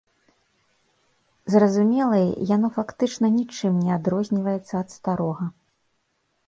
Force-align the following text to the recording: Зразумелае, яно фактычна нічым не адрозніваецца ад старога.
Зразумелае, 1.55 2.23
яно 2.55 2.67
фактычна 2.79 3.27
нічым 3.37 3.73
не 3.87 3.91
адрозніваецца 3.99 4.73
ад 4.83 4.89
старога. 4.97 5.45